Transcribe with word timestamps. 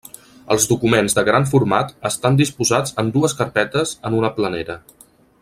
Els 0.53 0.63
documents 0.69 1.15
de 1.17 1.23
gran 1.27 1.45
format 1.51 1.93
estan 2.11 2.41
disposats 2.41 2.97
en 3.05 3.13
dues 3.19 3.37
carpetes 3.43 3.93
en 4.11 4.19
una 4.23 4.33
planera. 4.41 4.81